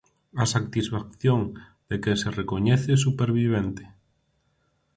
A 0.43 0.45
satisfacción 0.55 1.41
de 1.89 1.95
quen 2.03 2.17
se 2.23 2.29
recoñece 2.39 2.91
supervivente. 3.05 3.83